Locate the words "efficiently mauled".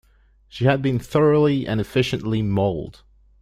1.79-3.03